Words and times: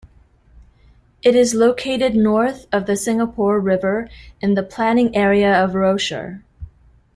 It 1.21 1.35
is 1.35 1.53
located 1.53 2.15
north 2.15 2.65
of 2.71 2.87
the 2.87 2.95
Singapore 2.95 3.59
River, 3.59 4.09
in 4.41 4.55
the 4.55 4.63
planning 4.63 5.15
area 5.15 5.53
of 5.63 5.73
Rochor. 5.75 6.41